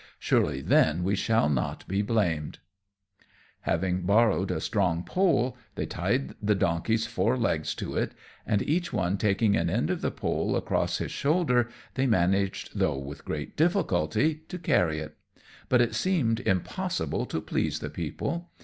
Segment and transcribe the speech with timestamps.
[0.17, 3.61] Surely then we shall not be blamed." [Illustration: The Beast a Burden.]
[3.99, 8.89] Having borrowed a strong pole, they tied the donkey's four legs to it, and each
[9.19, 14.41] taking an end of the pole across his shoulder, they managed, though with great difficulty,
[14.47, 15.15] to carry it;
[15.69, 18.49] but it seemed impossible to please the people.